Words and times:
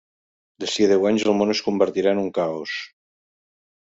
D'ací 0.63 0.85
a 0.85 0.87
deu 0.91 1.05
anys, 1.09 1.27
el 1.31 1.37
món 1.41 1.55
es 1.55 1.63
convertirà 1.67 2.17
en 2.17 2.23
un 2.23 2.33
caos. 2.39 2.77